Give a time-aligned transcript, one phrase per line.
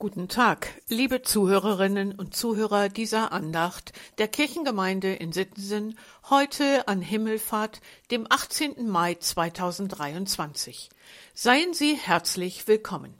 [0.00, 5.98] Guten Tag, liebe Zuhörerinnen und Zuhörer dieser Andacht der Kirchengemeinde in Sittensen,
[6.30, 8.88] heute an Himmelfahrt, dem 18.
[8.88, 10.88] Mai 2023.
[11.34, 13.12] Seien Sie herzlich willkommen.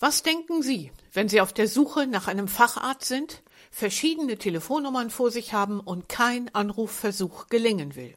[0.00, 5.30] Was denken Sie, wenn Sie auf der Suche nach einem Facharzt sind, verschiedene Telefonnummern vor
[5.30, 8.14] sich haben und kein Anrufversuch gelingen will?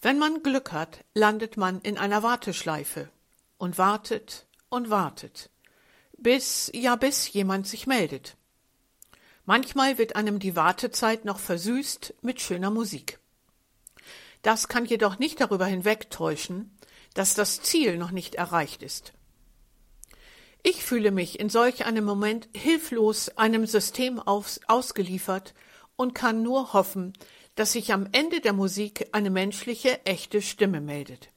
[0.00, 3.10] Wenn man Glück hat, landet man in einer Warteschleife
[3.58, 5.50] und wartet und wartet,
[6.18, 8.36] bis, ja bis jemand sich meldet.
[9.46, 13.18] Manchmal wird einem die Wartezeit noch versüßt mit schöner Musik.
[14.42, 16.76] Das kann jedoch nicht darüber hinwegtäuschen,
[17.14, 19.12] dass das Ziel noch nicht erreicht ist.
[20.62, 25.54] Ich fühle mich in solch einem Moment hilflos einem System aus, ausgeliefert
[25.96, 27.12] und kann nur hoffen,
[27.54, 31.28] dass sich am Ende der Musik eine menschliche, echte Stimme meldet.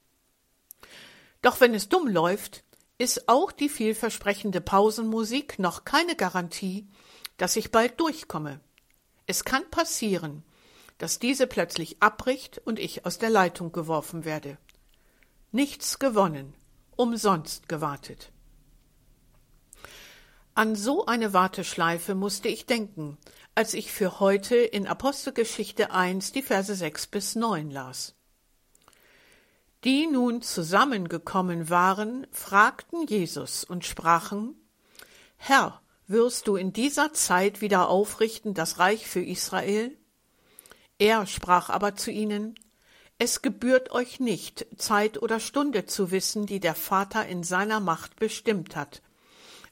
[1.42, 2.64] Doch wenn es dumm läuft,
[2.98, 6.88] ist auch die vielversprechende Pausenmusik noch keine Garantie,
[7.36, 8.60] dass ich bald durchkomme.
[9.26, 10.42] Es kann passieren,
[10.98, 14.58] dass diese plötzlich abbricht und ich aus der Leitung geworfen werde.
[15.52, 16.54] Nichts gewonnen,
[16.96, 18.32] umsonst gewartet.
[20.54, 23.16] An so eine Warteschleife musste ich denken,
[23.54, 28.17] als ich für heute in Apostelgeschichte 1 die Verse 6 bis 9 las.
[29.84, 34.56] Die nun zusammengekommen waren, fragten Jesus und sprachen,
[35.36, 39.96] Herr, wirst du in dieser Zeit wieder aufrichten das Reich für Israel?
[40.98, 42.58] Er sprach aber zu ihnen,
[43.18, 48.16] Es gebührt euch nicht, Zeit oder Stunde zu wissen, die der Vater in seiner Macht
[48.16, 49.00] bestimmt hat.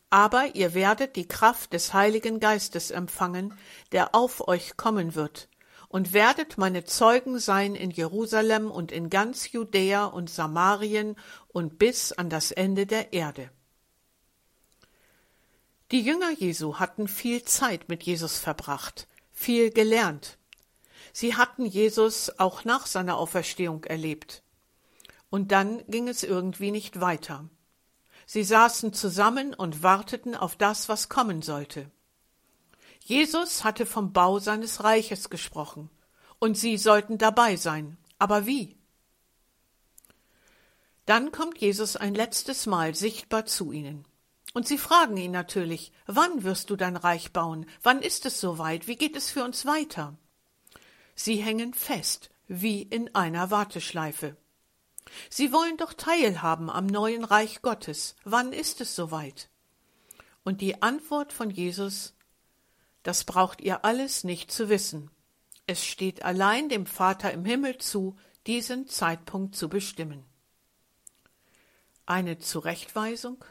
[0.09, 3.59] Aber ihr werdet die Kraft des Heiligen Geistes empfangen,
[3.91, 5.49] der auf euch kommen wird,
[5.89, 11.17] und werdet meine Zeugen sein in Jerusalem und in ganz Judäa und Samarien
[11.49, 13.51] und bis an das Ende der Erde.
[15.93, 20.39] Die Jünger Jesu hatten viel Zeit mit Jesus verbracht, viel gelernt.
[21.13, 24.43] Sie hatten Jesus auch nach seiner Auferstehung erlebt.
[25.31, 27.49] Und dann ging es irgendwie nicht weiter.
[28.27, 31.91] Sie saßen zusammen und warteten auf das, was kommen sollte.
[33.07, 35.91] Jesus hatte vom Bau seines Reiches gesprochen,
[36.41, 37.99] und sie sollten dabei sein.
[38.19, 38.77] Aber wie?
[41.05, 44.09] Dann kommt Jesus ein letztes Mal sichtbar zu ihnen.
[44.55, 47.67] Und sie fragen ihn natürlich, wann wirst du dein Reich bauen?
[47.81, 48.89] Wann ist es soweit?
[48.89, 50.19] Wie geht es für uns weiter?
[51.15, 54.37] Sie hängen fest, wie in einer Warteschleife.
[55.31, 58.17] Sie wollen doch teilhaben am neuen Reich Gottes.
[58.25, 59.49] Wann ist es soweit?
[60.43, 62.16] Und die Antwort von Jesus
[63.07, 65.13] das braucht ihr alles nicht zu wissen.
[65.69, 68.17] Es steht allein dem Vater im Himmel zu,
[68.49, 70.25] diesen Zeitpunkt zu bestimmen.
[72.05, 73.45] Eine Zurechtweisung?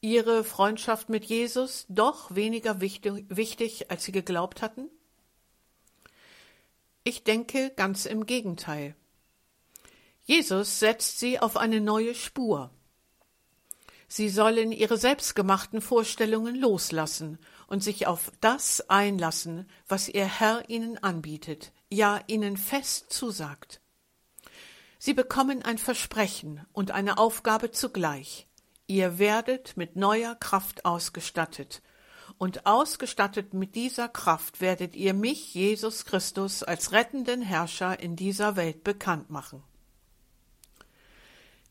[0.00, 4.88] Ihre Freundschaft mit Jesus doch weniger wichtig, wichtig, als sie geglaubt hatten?
[7.04, 8.96] Ich denke ganz im Gegenteil.
[10.24, 12.72] Jesus setzt sie auf eine neue Spur.
[14.10, 20.96] Sie sollen ihre selbstgemachten Vorstellungen loslassen und sich auf das einlassen, was ihr Herr ihnen
[20.96, 23.82] anbietet, ja ihnen fest zusagt.
[24.98, 28.48] Sie bekommen ein Versprechen und eine Aufgabe zugleich.
[28.86, 31.82] Ihr werdet mit neuer Kraft ausgestattet,
[32.38, 38.54] und ausgestattet mit dieser Kraft werdet ihr mich, Jesus Christus, als rettenden Herrscher in dieser
[38.54, 39.62] Welt bekannt machen.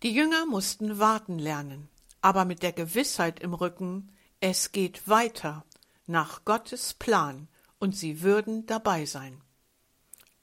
[0.03, 1.89] Die Jünger mussten warten lernen
[2.21, 5.65] aber mit der Gewissheit im Rücken, es geht weiter
[6.05, 7.47] nach Gottes Plan
[7.79, 9.41] und sie würden dabei sein.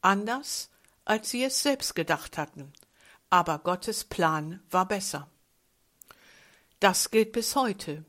[0.00, 0.70] Anders,
[1.04, 2.72] als sie es selbst gedacht hatten,
[3.30, 5.28] aber Gottes Plan war besser.
[6.80, 8.04] Das gilt bis heute.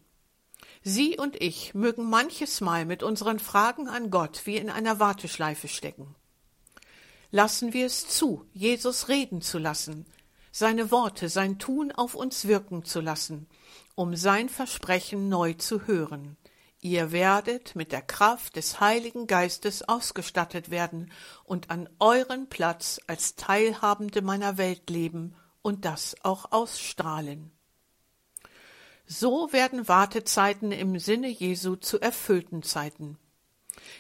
[0.84, 5.68] Sie und ich mögen manches Mal mit unseren Fragen an Gott wie in einer Warteschleife
[5.68, 6.14] stecken.
[7.32, 10.06] Lassen wir es zu, Jesus reden zu lassen,
[10.58, 13.46] seine Worte, sein Tun auf uns wirken zu lassen,
[13.94, 16.38] um sein Versprechen neu zu hören.
[16.80, 21.12] Ihr werdet mit der Kraft des Heiligen Geistes ausgestattet werden
[21.44, 27.52] und an euren Platz als Teilhabende meiner Welt leben und das auch ausstrahlen.
[29.06, 33.18] So werden Wartezeiten im Sinne Jesu zu erfüllten Zeiten.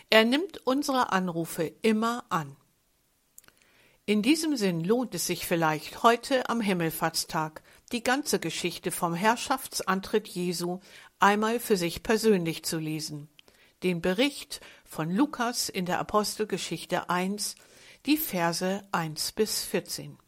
[0.10, 2.56] Er nimmt unsere Anrufe immer an.
[4.08, 10.28] In diesem Sinn lohnt es sich vielleicht heute am Himmelfahrtstag die ganze Geschichte vom Herrschaftsantritt
[10.28, 10.80] Jesu
[11.20, 13.30] einmal für sich persönlich zu lesen.
[13.82, 17.56] Den Bericht von Lukas in der Apostelgeschichte 1,
[18.06, 20.20] die Verse 1 bis 14.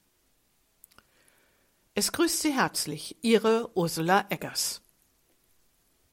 [1.93, 4.81] Es grüßt Sie herzlich, Ihre Ursula Eggers.